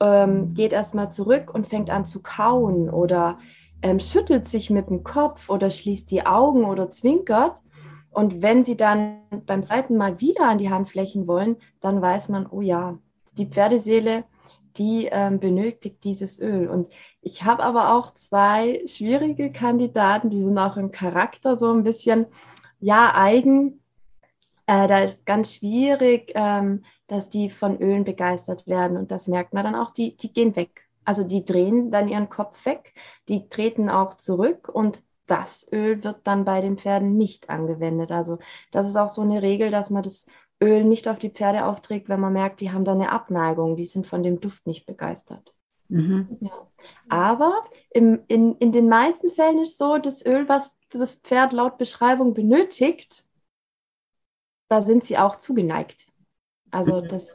[0.00, 3.38] ähm, geht erstmal zurück und fängt an zu kauen oder
[3.82, 7.58] ähm, schüttelt sich mit dem Kopf oder schließt die Augen oder zwinkert.
[8.10, 12.46] Und wenn sie dann beim zweiten Mal wieder an die Handflächen wollen, dann weiß man,
[12.50, 12.98] oh ja,
[13.36, 14.24] die Pferdeseele
[14.76, 16.68] die ähm, benötigt dieses Öl.
[16.68, 16.90] Und
[17.22, 22.26] ich habe aber auch zwei schwierige Kandidaten, die sind auch im Charakter so ein bisschen,
[22.80, 23.80] ja, eigen.
[24.66, 28.96] Äh, da ist ganz schwierig, ähm, dass die von Ölen begeistert werden.
[28.96, 30.86] Und das merkt man dann auch, die, die gehen weg.
[31.04, 32.94] Also die drehen dann ihren Kopf weg,
[33.28, 38.10] die treten auch zurück und das Öl wird dann bei den Pferden nicht angewendet.
[38.10, 38.38] Also
[38.70, 40.26] das ist auch so eine Regel, dass man das
[40.62, 43.86] Öl nicht auf die Pferde aufträgt, wenn man merkt, die haben da eine Abneigung, die
[43.86, 45.54] sind von dem Duft nicht begeistert.
[45.88, 46.38] Mhm.
[46.40, 46.70] Ja.
[47.08, 51.78] Aber im, in, in den meisten Fällen ist so, das Öl, was das Pferd laut
[51.78, 53.24] Beschreibung benötigt,
[54.68, 56.06] da sind sie auch zugeneigt.
[56.70, 57.08] Also mhm.
[57.08, 57.28] das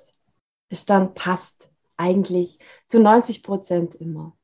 [0.70, 4.38] ist dann passt eigentlich zu 90 Prozent immer.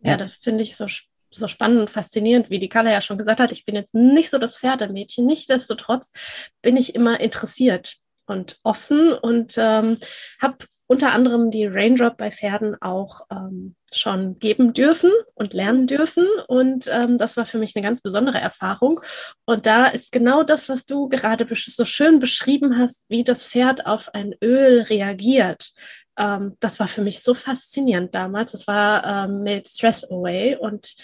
[0.00, 0.86] Ja, das finde ich so
[1.32, 3.52] so spannend und faszinierend, wie die Kalle ja schon gesagt hat.
[3.52, 5.26] Ich bin jetzt nicht so das Pferdemädchen.
[5.26, 6.12] Nichtsdestotrotz
[6.60, 7.98] bin ich immer interessiert
[8.30, 9.98] und offen und ähm,
[10.40, 16.26] habe unter anderem die Raindrop bei Pferden auch ähm, schon geben dürfen und lernen dürfen.
[16.48, 19.00] Und ähm, das war für mich eine ganz besondere Erfahrung.
[19.44, 23.86] Und da ist genau das, was du gerade so schön beschrieben hast, wie das Pferd
[23.86, 25.74] auf ein Öl reagiert.
[26.18, 28.50] Ähm, das war für mich so faszinierend damals.
[28.50, 30.96] Das war ähm, mit Stress Away und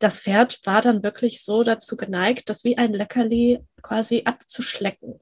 [0.00, 5.20] das Pferd war dann wirklich so dazu geneigt, das wie ein Leckerli quasi abzuschlecken.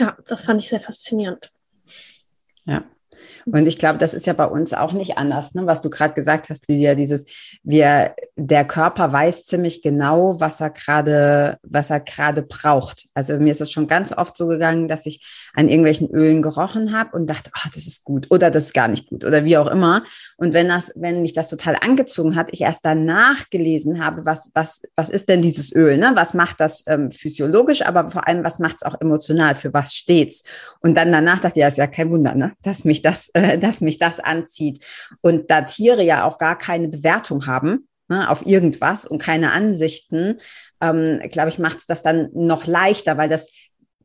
[0.00, 1.52] Ja, das fand ich sehr faszinierend.
[2.64, 2.84] Ja.
[3.46, 5.66] Und ich glaube, das ist ja bei uns auch nicht anders, ne?
[5.66, 7.26] was du gerade gesagt hast, Lydia, dieses,
[7.62, 13.08] wir, der Körper weiß ziemlich genau, was er gerade, was er gerade braucht.
[13.14, 16.96] Also mir ist es schon ganz oft so gegangen, dass ich an irgendwelchen Ölen gerochen
[16.96, 19.56] habe und dachte, oh, das ist gut oder das ist gar nicht gut oder wie
[19.56, 20.04] auch immer.
[20.36, 24.50] Und wenn das, wenn mich das total angezogen hat, ich erst danach gelesen habe, was,
[24.54, 26.12] was, was ist denn dieses Öl, ne?
[26.14, 29.94] Was macht das ähm, physiologisch, aber vor allem, was macht es auch emotional, für was
[29.94, 30.42] steht's?
[30.80, 32.52] Und dann danach dachte ich, ja, ist ja kein Wunder, ne?
[32.62, 34.84] Dass mich das, äh, dass mich das anzieht.
[35.20, 40.38] Und da Tiere ja auch gar keine Bewertung haben, ne, auf irgendwas und keine Ansichten,
[40.80, 43.50] ähm, glaube ich, macht es das dann noch leichter, weil das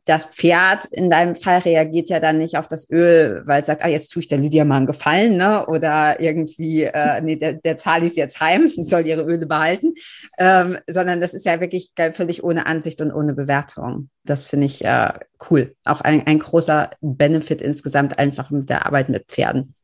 [0.06, 3.84] das Pferd in deinem Fall reagiert ja dann nicht auf das Öl, weil es sagt,
[3.84, 5.65] ah, jetzt tue ich der Lydia mal einen Gefallen, ne?
[5.65, 9.96] Oder irgendwie, äh, nee, der, der Zali ist jetzt heim, soll ihre Öle behalten.
[10.38, 14.10] Ähm, sondern das ist ja wirklich völlig ohne Ansicht und ohne Bewertung.
[14.24, 15.13] Das finde ich äh,
[15.50, 15.76] cool.
[15.84, 19.76] Auch ein, ein großer Benefit insgesamt einfach mit der Arbeit mit Pferden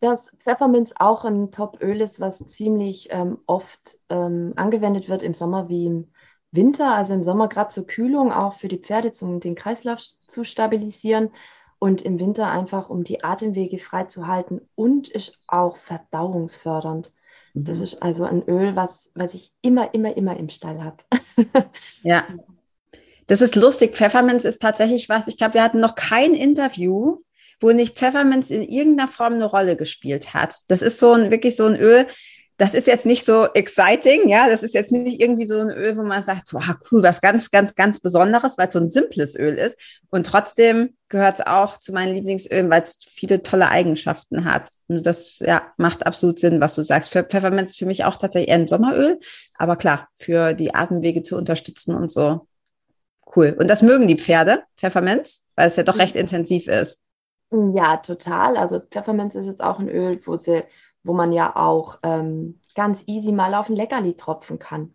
[0.00, 5.68] dass Pfefferminz auch ein Top-Öl ist, was ziemlich ähm, oft ähm, angewendet wird im Sommer
[5.68, 6.08] wie im
[6.52, 10.44] Winter, also im Sommer gerade zur Kühlung, auch für die Pferde, um den Kreislauf zu
[10.44, 11.30] stabilisieren
[11.78, 17.12] und im Winter einfach, um die Atemwege frei zu halten und ist auch verdauungsfördernd.
[17.54, 17.64] Mhm.
[17.64, 20.98] Das ist also ein Öl, was, was ich immer, immer, immer im Stall habe.
[22.02, 22.24] ja.
[23.26, 23.96] Das ist lustig.
[23.96, 25.26] Pfefferminz ist tatsächlich was.
[25.26, 27.18] Ich glaube, wir hatten noch kein Interview,
[27.60, 30.56] wo nicht Pfefferminz in irgendeiner Form eine Rolle gespielt hat.
[30.68, 32.06] Das ist so ein, wirklich so ein Öl,
[32.62, 35.96] das ist jetzt nicht so exciting, ja, das ist jetzt nicht irgendwie so ein Öl,
[35.96, 38.88] wo man sagt, so, ah, cool, was ganz, ganz, ganz Besonderes, weil es so ein
[38.88, 39.76] simples Öl ist.
[40.10, 44.68] Und trotzdem gehört es auch zu meinen Lieblingsölen, weil es viele tolle Eigenschaften hat.
[44.86, 47.10] Und das ja, macht absolut Sinn, was du sagst.
[47.10, 49.18] Für Pfefferminz ist für mich auch tatsächlich eher ein Sommeröl,
[49.58, 52.46] aber klar, für die Atemwege zu unterstützen und so.
[53.34, 53.56] Cool.
[53.58, 57.00] Und das mögen die Pferde, Pfefferminz, weil es ja doch recht intensiv ist.
[57.74, 58.56] Ja, total.
[58.56, 60.62] Also Pfefferminz ist jetzt auch ein Öl, wo, sie,
[61.04, 64.94] wo man ja auch ähm, ganz easy mal auf ein Leckerli tropfen kann.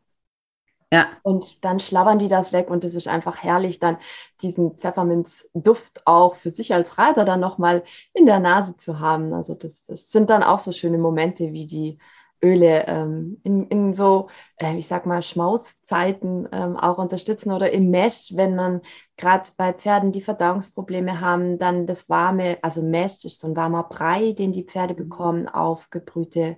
[0.92, 1.08] Ja.
[1.22, 3.98] Und dann schlabbern die das weg und es ist einfach herrlich, dann
[4.42, 9.34] diesen Pfefferminzduft auch für sich als Reiter dann nochmal in der Nase zu haben.
[9.34, 12.00] Also das, das sind dann auch so schöne Momente, wie die
[12.44, 17.90] Öle ähm, in, in so, äh, ich sag mal, Schmauszeiten ähm, auch unterstützen oder im
[17.90, 18.82] Mesh, wenn man
[19.16, 23.84] gerade bei Pferden die Verdauungsprobleme haben, dann das warme, also Mesh ist so ein warmer
[23.84, 24.98] Brei, den die Pferde mhm.
[24.98, 26.58] bekommen auf gebrühte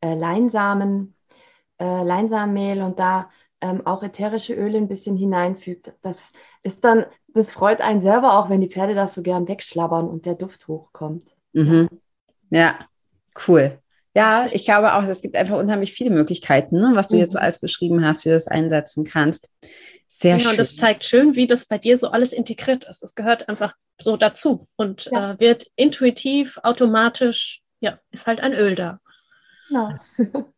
[0.00, 1.14] äh, Leinsamen,
[1.78, 5.92] äh, Leinsamenmehl und da ähm, auch ätherische Öle ein bisschen hineinfügt.
[6.02, 10.08] Das ist dann, das freut einen selber auch, wenn die Pferde das so gern wegschlabbern
[10.08, 11.24] und der Duft hochkommt.
[11.52, 11.88] Mhm.
[12.50, 12.76] Ja,
[13.46, 13.78] cool.
[14.18, 17.38] Ja, ich glaube auch, es gibt einfach unheimlich viele Möglichkeiten, ne, was du jetzt so
[17.38, 17.44] mhm.
[17.44, 19.48] alles beschrieben hast, wie du das einsetzen kannst.
[20.08, 20.58] Sehr genau, schön.
[20.58, 23.04] das zeigt schön, wie das bei dir so alles integriert ist.
[23.04, 25.34] Es gehört einfach so dazu und ja.
[25.34, 28.98] äh, wird intuitiv, automatisch, ja, ist halt ein Öl da.
[29.70, 30.00] Ja.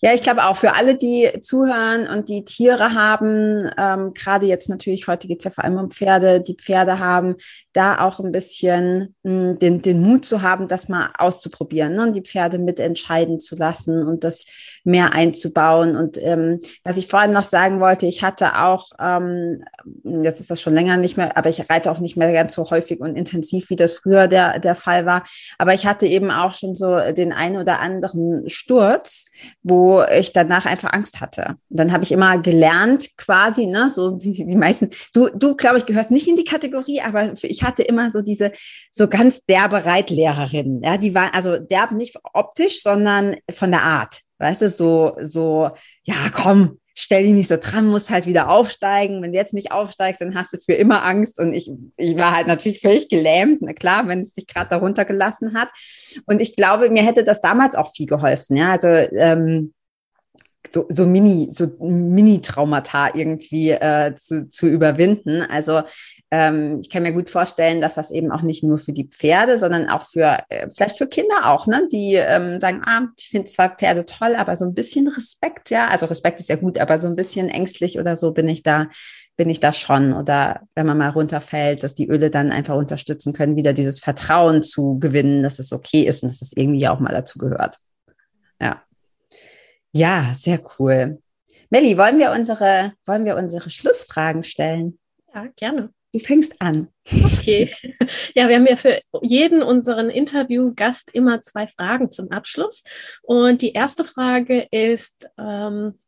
[0.00, 4.68] Ja, ich glaube auch für alle, die zuhören und die Tiere haben, ähm, gerade jetzt
[4.68, 7.34] natürlich, heute geht es ja vor allem um Pferde, die Pferde haben,
[7.72, 12.02] da auch ein bisschen mh, hm, den, den Mut zu haben, das mal auszuprobieren ne?
[12.02, 14.46] und die Pferde mitentscheiden zu lassen und das
[14.84, 15.96] mehr einzubauen.
[15.96, 19.64] Und ähm, was ich vorhin noch sagen wollte, ich hatte auch, ähm,
[20.22, 22.70] jetzt ist das schon länger nicht mehr, aber ich reite auch nicht mehr ganz so
[22.70, 25.24] häufig und intensiv, wie das früher der, der Fall war.
[25.58, 29.26] Aber ich hatte eben auch schon so den einen oder anderen Sturz,
[29.62, 31.56] wo ich danach einfach Angst hatte.
[31.68, 35.78] Und dann habe ich immer gelernt, quasi, ne, so wie die meisten, du, du, glaube
[35.78, 38.52] ich, gehörst nicht in die Kategorie, aber ich hatte immer so diese
[38.90, 40.82] so ganz derbe Reitlehrerin.
[40.82, 44.20] Ja, die war also derb nicht optisch, sondern von der Art.
[44.38, 45.70] Weißt du, so, so,
[46.04, 49.22] ja, komm, stell dich nicht so dran, musst halt wieder aufsteigen.
[49.22, 51.38] Wenn du jetzt nicht aufsteigst, dann hast du für immer Angst.
[51.38, 55.04] Und ich, ich war halt natürlich völlig gelähmt, na klar, wenn es dich gerade darunter
[55.04, 55.68] gelassen hat.
[56.26, 58.56] Und ich glaube, mir hätte das damals auch viel geholfen.
[58.56, 59.74] Ja, also ähm,
[60.72, 65.42] so, so Mini, so Mini-Traumata irgendwie äh, zu, zu überwinden.
[65.42, 65.82] Also
[66.30, 69.56] ähm, ich kann mir gut vorstellen, dass das eben auch nicht nur für die Pferde,
[69.56, 73.50] sondern auch für äh, vielleicht für Kinder auch, ne, die ähm, sagen, ah, ich finde
[73.50, 76.98] zwar Pferde toll, aber so ein bisschen Respekt, ja, also Respekt ist ja gut, aber
[76.98, 78.88] so ein bisschen ängstlich oder so bin ich da,
[79.36, 80.12] bin ich da schon.
[80.12, 84.62] Oder wenn man mal runterfällt, dass die Öle dann einfach unterstützen können, wieder dieses Vertrauen
[84.62, 87.78] zu gewinnen, dass es okay ist und dass es irgendwie auch mal dazu gehört.
[89.92, 90.32] Ja.
[90.34, 91.20] Sehr cool.
[91.70, 94.98] Melli, wollen wir unsere, wollen wir unsere Schlussfragen stellen?
[95.34, 95.92] Ja, gerne.
[96.12, 96.88] Du fängst an.
[97.24, 97.72] Okay.
[98.34, 102.82] Ja, wir haben ja für jeden unseren Interviewgast immer zwei Fragen zum Abschluss.
[103.22, 105.98] Und die erste Frage ist, ähm,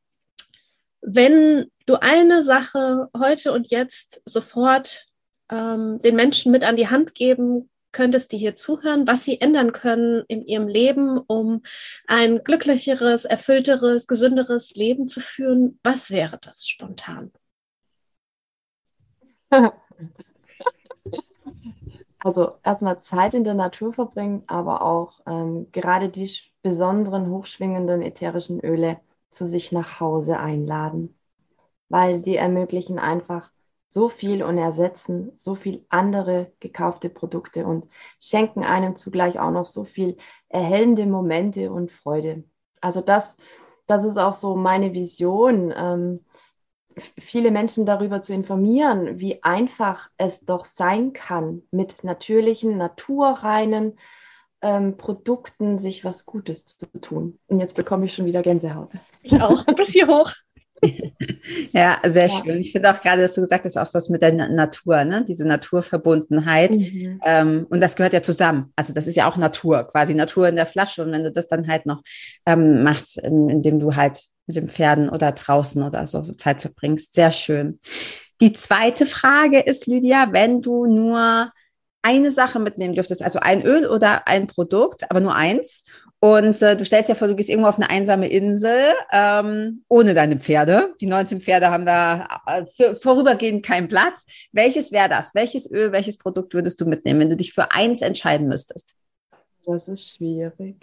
[1.03, 5.07] wenn du eine Sache heute und jetzt sofort
[5.51, 9.73] ähm, den Menschen mit an die Hand geben könntest, die hier zuhören, was sie ändern
[9.73, 11.63] können in ihrem Leben, um
[12.07, 17.33] ein glücklicheres, erfüllteres, gesünderes Leben zu führen, was wäre das spontan?
[22.23, 26.31] Also erstmal Zeit in der Natur verbringen, aber auch ähm, gerade die
[26.63, 29.01] besonderen hochschwingenden ätherischen Öle
[29.31, 31.19] zu sich nach Hause einladen,
[31.89, 33.51] weil die ermöglichen einfach
[33.91, 37.89] so viel und ersetzen so viel andere gekaufte Produkte und
[38.21, 40.17] schenken einem zugleich auch noch so viel
[40.49, 42.45] erhellende Momente und Freude.
[42.81, 43.37] Also das,
[43.89, 46.25] das ist auch so meine Vision, ähm,
[47.19, 53.99] viele Menschen darüber zu informieren, wie einfach es doch sein kann, mit natürlichen, naturreinen
[54.63, 57.41] ähm, Produkten sich was Gutes zu tun.
[57.49, 58.91] Und jetzt bekomme ich schon wieder Gänsehaut.
[59.23, 60.33] Ich auch, bis hier hoch.
[61.73, 62.29] Ja, sehr ja.
[62.29, 62.61] schön.
[62.61, 65.25] Ich finde auch gerade, dass du gesagt hast, auch das mit der Natur, ne?
[65.27, 66.73] diese Naturverbundenheit.
[66.73, 67.21] Mhm.
[67.25, 68.73] Ähm, und das gehört ja zusammen.
[68.77, 71.03] Also das ist ja auch Natur, quasi Natur in der Flasche.
[71.03, 72.03] Und wenn du das dann halt noch
[72.47, 77.33] ähm, machst, indem du halt mit den Pferden oder draußen oder so Zeit verbringst, sehr
[77.33, 77.79] schön.
[78.41, 81.53] Die zweite Frage ist, Lydia, wenn du nur
[82.03, 85.85] eine Sache mitnehmen dürftest, also ein Öl oder ein Produkt, aber nur eins,
[86.21, 90.13] und äh, du stellst dir vor, du gehst irgendwo auf eine einsame Insel ähm, ohne
[90.13, 90.95] deine Pferde.
[91.01, 94.27] Die 19 Pferde haben da äh, für, vorübergehend keinen Platz.
[94.53, 95.35] Welches wäre das?
[95.35, 98.95] Welches Öl, welches Produkt würdest du mitnehmen, wenn du dich für eins entscheiden müsstest?
[99.65, 100.77] Das ist schwierig.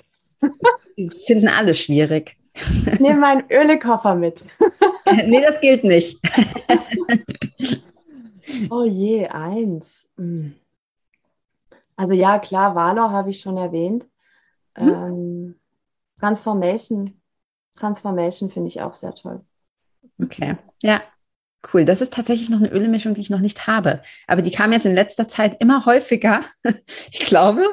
[0.97, 2.35] Die finden alle schwierig.
[2.55, 4.43] Ich nehme meinen Ölekoffer mit.
[5.27, 6.19] nee, das gilt nicht.
[8.71, 10.07] oh je, eins.
[10.17, 10.55] Hm.
[11.95, 14.03] Also ja, klar, Valor habe ich schon erwähnt.
[14.77, 14.89] Hm?
[14.89, 15.55] Ähm,
[16.19, 17.21] Transformation,
[17.75, 19.41] Transformation finde ich auch sehr toll.
[20.21, 21.01] Okay, ja,
[21.73, 21.85] cool.
[21.85, 24.01] Das ist tatsächlich noch eine Ölmischung, die ich noch nicht habe.
[24.25, 26.41] Aber die kam jetzt in letzter Zeit immer häufiger.
[27.11, 27.63] Ich glaube,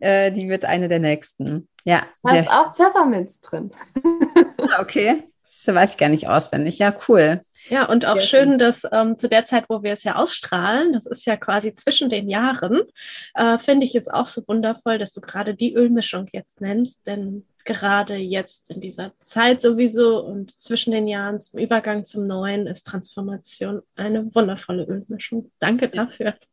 [0.00, 1.68] äh, die wird eine der nächsten.
[1.84, 3.70] Ja, da ist auch Pfefferminz drin.
[4.72, 5.24] Ah, okay,
[5.66, 6.78] das weiß ich gar nicht auswendig.
[6.78, 7.40] Ja, cool.
[7.68, 11.06] Ja, und auch schön, dass ähm, zu der Zeit, wo wir es ja ausstrahlen, das
[11.06, 12.82] ist ja quasi zwischen den Jahren,
[13.34, 17.44] äh, finde ich es auch so wundervoll, dass du gerade die Ölmischung jetzt nennst, denn
[17.64, 22.86] gerade jetzt in dieser Zeit sowieso und zwischen den Jahren zum Übergang zum Neuen ist
[22.86, 25.50] Transformation eine wundervolle Ölmischung.
[25.58, 26.34] Danke dafür.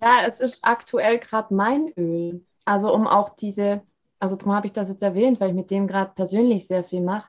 [0.00, 2.42] Ja, es ist aktuell gerade mein Öl.
[2.64, 3.82] Also um auch diese,
[4.18, 7.02] also darum habe ich das jetzt erwähnt, weil ich mit dem gerade persönlich sehr viel
[7.02, 7.28] mache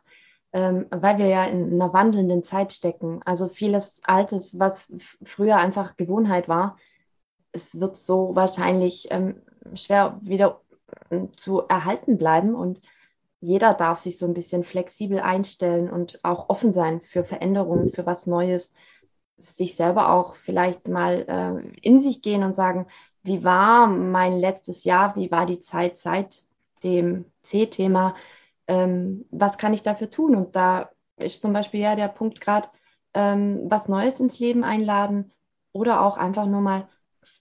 [0.53, 3.21] ähm, weil wir ja in einer wandelnden Zeit stecken.
[3.25, 4.91] Also vieles Altes, was
[5.23, 6.77] früher einfach Gewohnheit war,
[7.51, 9.41] es wird so wahrscheinlich ähm,
[9.73, 10.61] schwer wieder
[11.09, 12.81] äh, zu erhalten bleiben und
[13.39, 18.05] jeder darf sich so ein bisschen flexibel einstellen und auch offen sein für Veränderungen, für
[18.05, 18.73] was Neues,
[19.37, 22.87] sich selber auch vielleicht mal äh, in sich gehen und sagen,
[23.23, 26.45] wie war mein letztes Jahr, wie war die Zeit seit
[26.83, 28.15] dem C-Thema,
[28.67, 30.35] ähm, was kann ich dafür tun?
[30.35, 32.69] Und da ist zum Beispiel ja der Punkt gerade,
[33.13, 35.31] ähm, was Neues ins Leben einladen
[35.71, 36.87] oder auch einfach nur mal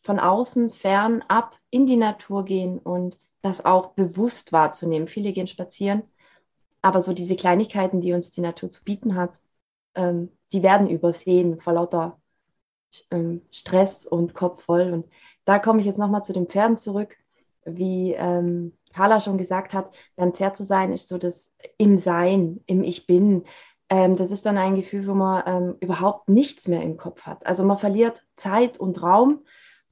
[0.02, 5.08] von außen fern ab in die Natur gehen und das auch bewusst wahrzunehmen.
[5.08, 6.02] Viele gehen spazieren,
[6.82, 9.40] aber so diese Kleinigkeiten, die uns die Natur zu bieten hat,
[9.94, 12.18] ähm, die werden übersehen vor lauter
[13.10, 14.92] ähm, Stress und Kopf voll.
[14.92, 15.06] Und
[15.44, 17.16] da komme ich jetzt nochmal zu den Pferden zurück,
[17.64, 22.60] wie ähm, Carla schon gesagt hat, beim Pferd zu sein, ist so das im Sein,
[22.66, 23.44] im Ich Bin.
[23.88, 27.44] Ähm, das ist dann ein Gefühl, wo man ähm, überhaupt nichts mehr im Kopf hat.
[27.46, 29.44] Also man verliert Zeit und Raum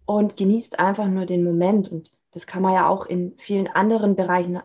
[0.06, 1.90] und genießt einfach nur den Moment.
[1.90, 4.60] Und das kann man ja auch in vielen anderen Bereichen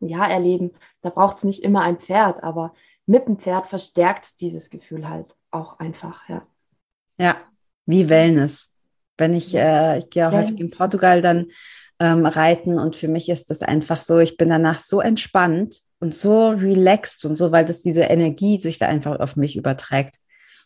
[0.00, 0.72] ja, erleben.
[1.02, 2.74] Da braucht es nicht immer ein Pferd, aber
[3.06, 6.46] mit dem Pferd verstärkt dieses Gefühl halt auch einfach, ja.
[7.18, 7.36] Ja,
[7.86, 8.70] wie Wellness.
[9.16, 11.50] Wenn ich, äh, ich gehe auch häufig in Portugal, dann
[12.00, 12.78] ähm, reiten.
[12.78, 17.24] Und für mich ist das einfach so, ich bin danach so entspannt und so relaxed
[17.26, 20.16] und so, weil das diese Energie sich da einfach auf mich überträgt.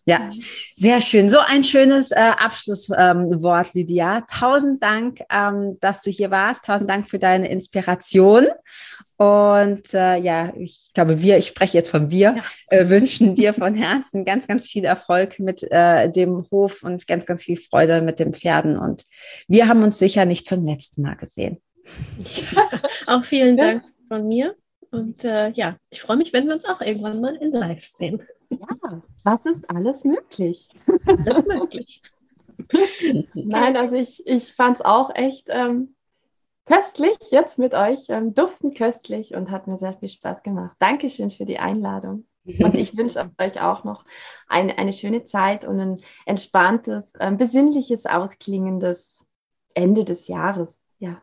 [0.07, 0.43] Ja, mhm.
[0.75, 1.31] sehr schön.
[1.31, 4.23] So ein schönes äh, Abschlusswort, ähm, Lydia.
[4.31, 6.64] Tausend Dank, ähm, dass du hier warst.
[6.64, 8.49] Tausend Dank für deine Inspiration.
[9.17, 12.43] Und äh, ja, ich glaube, wir, ich spreche jetzt von wir, ja.
[12.69, 17.25] äh, wünschen dir von Herzen ganz, ganz viel Erfolg mit äh, dem Hof und ganz,
[17.25, 18.77] ganz viel Freude mit den Pferden.
[18.77, 19.05] Und
[19.49, 21.62] wir haben uns sicher nicht zum letzten Mal gesehen.
[23.07, 24.55] Auch vielen Dank von mir.
[24.90, 28.23] Und äh, ja, ich freue mich, wenn wir uns auch irgendwann mal in Live sehen.
[28.61, 30.69] Ja, was ist alles möglich?
[31.07, 32.03] Alles möglich.
[33.35, 35.95] Nein, also ich, ich fand es auch echt ähm,
[36.67, 40.77] köstlich jetzt mit euch, ähm, duftend köstlich und hat mir sehr viel Spaß gemacht.
[40.79, 42.27] Dankeschön für die Einladung.
[42.45, 44.05] Und ich wünsche euch auch noch
[44.49, 49.25] eine, eine schöne Zeit und ein entspanntes, ähm, besinnliches, ausklingendes
[49.73, 50.79] Ende des Jahres.
[50.99, 51.23] Ja.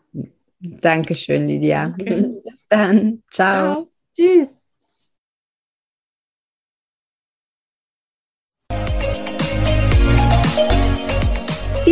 [0.60, 1.90] Dankeschön, Lydia.
[1.90, 2.42] Danke.
[2.44, 3.24] Bis dann.
[3.30, 3.72] Ciao.
[3.72, 3.88] Ciao.
[4.16, 4.61] Tschüss.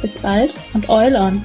[0.00, 1.44] Bis bald und Oil on!